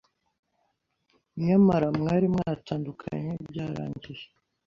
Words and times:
nyamara 1.45 1.87
mwari 1.99 2.25
mwatandukanye 2.33 3.31
byarangiye. 3.49 4.23